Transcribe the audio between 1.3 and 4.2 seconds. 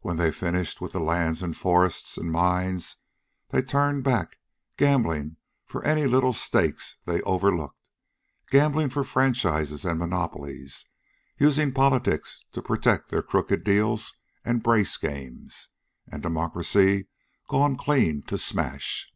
and forests and mines, they turned